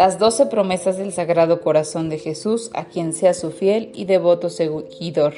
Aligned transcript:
las 0.00 0.18
doce 0.18 0.46
promesas 0.46 0.96
del 0.96 1.12
Sagrado 1.12 1.60
Corazón 1.60 2.08
de 2.08 2.16
Jesús 2.16 2.70
a 2.72 2.86
quien 2.86 3.12
sea 3.12 3.34
su 3.34 3.50
fiel 3.50 3.90
y 3.92 4.06
devoto 4.06 4.48
seguidor. 4.48 5.34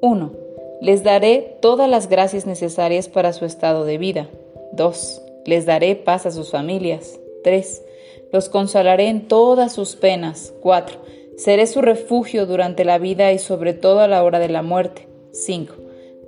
1. 0.00 0.32
Les 0.80 1.02
daré 1.02 1.56
todas 1.60 1.90
las 1.90 2.08
gracias 2.08 2.46
necesarias 2.46 3.08
para 3.08 3.32
su 3.32 3.44
estado 3.44 3.84
de 3.84 3.98
vida. 3.98 4.28
2. 4.74 5.22
Les 5.44 5.66
daré 5.66 5.96
paz 5.96 6.24
a 6.24 6.30
sus 6.30 6.52
familias. 6.52 7.18
3. 7.42 7.82
Los 8.30 8.48
consolaré 8.48 9.08
en 9.08 9.26
todas 9.26 9.72
sus 9.72 9.96
penas. 9.96 10.54
4. 10.60 10.96
Seré 11.36 11.66
su 11.66 11.82
refugio 11.82 12.46
durante 12.46 12.84
la 12.84 12.98
vida 12.98 13.32
y 13.32 13.40
sobre 13.40 13.74
todo 13.74 13.98
a 13.98 14.06
la 14.06 14.22
hora 14.22 14.38
de 14.38 14.50
la 14.50 14.62
muerte. 14.62 15.08
5. 15.32 15.74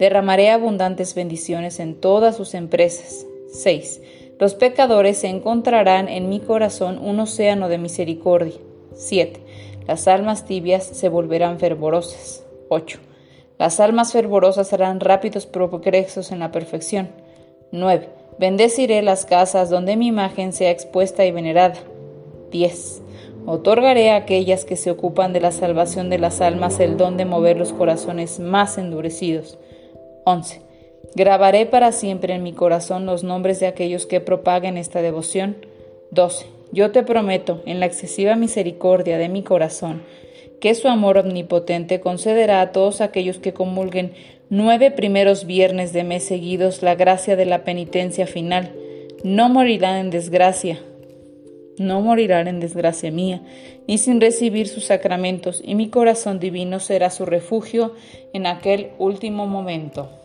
Derramaré 0.01 0.51
abundantes 0.51 1.15
bendiciones 1.15 1.79
en 1.79 1.95
todas 1.95 2.37
sus 2.37 2.55
empresas. 2.55 3.25
6. 3.53 4.01
Los 4.41 4.55
pecadores 4.55 5.23
encontrarán 5.25 6.09
en 6.09 6.31
mi 6.31 6.41
corazón 6.41 6.99
un 6.99 7.21
océano 7.21 7.69
de 7.69 7.77
misericordia. 7.77 8.55
7. 8.95 9.39
Las 9.87 10.09
almas 10.09 10.47
tibias 10.47 10.83
se 10.83 11.11
volverán 11.11 11.59
fervorosas. 11.59 12.43
8. 12.71 13.01
Las 13.59 13.81
almas 13.81 14.13
fervorosas 14.13 14.73
harán 14.73 15.01
rápidos 15.01 15.45
progresos 15.45 16.33
en 16.33 16.39
la 16.39 16.51
perfección. 16.53 17.11
9. 17.71 18.09
Bendeciré 18.39 19.03
las 19.03 19.27
casas 19.27 19.69
donde 19.69 19.99
mi 19.99 20.07
imagen 20.07 20.55
sea 20.55 20.71
expuesta 20.71 21.27
y 21.27 21.33
venerada. 21.33 21.77
10. 22.51 23.03
Otorgaré 23.45 24.11
a 24.11 24.17
aquellas 24.17 24.65
que 24.65 24.77
se 24.77 24.91
ocupan 24.91 25.35
de 25.35 25.41
la 25.41 25.53
salvación 25.53 26.09
de 26.09 26.19
las 26.19 26.41
almas 26.41 26.81
el 26.81 26.97
don 26.97 27.19
de 27.19 27.27
mover 27.27 27.59
los 27.59 27.75
corazones 27.75 28.41
más 28.41 28.79
endurecidos. 28.79 29.59
11. 30.25 30.70
Grabaré 31.15 31.67
para 31.67 31.91
siempre 31.91 32.35
en 32.35 32.43
mi 32.45 32.53
corazón 32.53 33.05
los 33.05 33.25
nombres 33.25 33.59
de 33.59 33.67
aquellos 33.67 34.07
que 34.07 34.21
propaguen 34.21 34.77
esta 34.77 35.03
devoción. 35.03 35.57
12. 36.13 36.47
Yo 36.73 36.93
te 36.93 37.03
prometo, 37.03 37.63
en 37.67 37.81
la 37.81 37.87
excesiva 37.87 38.37
misericordia 38.37 39.19
de 39.19 39.29
mi 39.29 39.43
corazón, 39.43 40.03
que 40.61 40.75
su 40.77 40.87
amor 40.87 41.19
omnipotente 41.19 41.99
concederá 41.99 42.61
a 42.61 42.71
todos 42.71 43.01
aquellos 43.01 43.39
que 43.39 43.53
comulguen 43.53 44.13
nueve 44.51 44.93
primeros 44.93 45.47
viernes 45.47 45.93
de 45.93 46.05
mes 46.05 46.25
seguidos 46.25 46.83
la 46.83 46.95
gracia 46.95 47.35
de 47.35 47.47
la 47.47 47.65
penitencia 47.65 48.29
final. 48.29 48.73
No 49.25 49.49
morirán 49.49 49.97
en 49.97 50.11
desgracia, 50.11 50.79
no 51.77 52.01
morirán 52.03 52.47
en 52.47 52.61
desgracia 52.61 53.11
mía, 53.11 53.43
ni 53.89 53.99
sin 53.99 54.21
recibir 54.21 54.69
sus 54.69 54.85
sacramentos, 54.85 55.61
y 55.65 55.75
mi 55.75 55.89
corazón 55.89 56.39
divino 56.39 56.79
será 56.79 57.11
su 57.11 57.27
refugio 57.27 57.95
en 58.33 58.47
aquel 58.47 58.91
último 58.99 59.49
momento. 59.49 60.20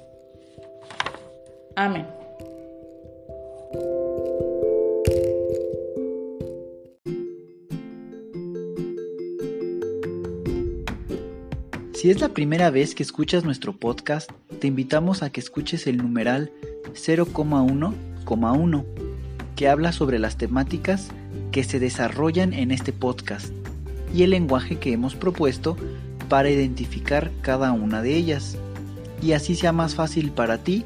Amén. 1.75 2.07
Si 11.93 12.09
es 12.09 12.21
la 12.21 12.29
primera 12.29 12.69
vez 12.69 12.95
que 12.95 13.03
escuchas 13.03 13.43
nuestro 13.43 13.73
podcast, 13.73 14.31
te 14.59 14.67
invitamos 14.67 15.23
a 15.23 15.29
que 15.31 15.39
escuches 15.41 15.87
el 15.87 15.97
numeral 15.97 16.51
0,1,1, 16.93 18.85
que 19.55 19.67
habla 19.67 19.91
sobre 19.91 20.19
las 20.19 20.37
temáticas 20.37 21.09
que 21.51 21.63
se 21.63 21.79
desarrollan 21.79 22.53
en 22.53 22.71
este 22.71 22.93
podcast 22.93 23.51
y 24.13 24.23
el 24.23 24.29
lenguaje 24.29 24.77
que 24.77 24.93
hemos 24.93 25.15
propuesto 25.15 25.75
para 26.29 26.49
identificar 26.49 27.31
cada 27.41 27.71
una 27.71 28.01
de 28.01 28.15
ellas, 28.15 28.57
y 29.21 29.33
así 29.33 29.55
sea 29.55 29.71
más 29.71 29.95
fácil 29.95 30.31
para 30.31 30.59
ti 30.59 30.85